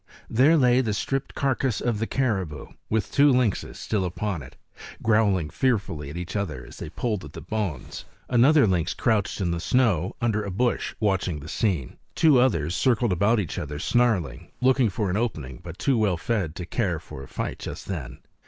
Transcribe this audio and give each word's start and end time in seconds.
There 0.31 0.57
lay 0.57 0.81
the 0.81 0.95
stripped 0.95 1.35
carcass 1.35 1.79
of 1.79 1.99
the 1.99 2.07
caribou 2.07 2.65
with 2.89 3.11
two 3.11 3.29
lynxes 3.29 3.77
still 3.77 4.03
upon 4.03 4.41
it, 4.41 4.55
growling 5.03 5.51
fearfully 5.51 6.09
at 6.09 6.17
each 6.17 6.35
other 6.35 6.65
as 6.65 6.77
they 6.77 6.89
pulled 6.89 7.23
at 7.23 7.33
the 7.33 7.41
bones. 7.41 8.05
Another 8.27 8.65
lynx 8.65 8.95
crouched 8.95 9.39
in 9.41 9.51
the 9.51 9.59
snow, 9.59 10.15
under 10.19 10.43
a 10.43 10.49
bush, 10.49 10.95
watching 10.99 11.39
the 11.39 11.47
scene. 11.47 11.97
Two 12.15 12.39
others 12.39 12.75
circled 12.75 13.13
about 13.13 13.39
each 13.39 13.59
other 13.59 13.77
snarling, 13.77 14.49
looking 14.59 14.89
for 14.89 15.11
an 15.11 15.17
opening, 15.17 15.59
but 15.63 15.77
too 15.77 15.99
well 15.99 16.17
fed 16.17 16.55
to 16.55 16.65
care 16.65 16.97
for 16.97 17.21
a 17.21 17.27
fight 17.27 17.59
just 17.59 17.85
then. 17.85 18.21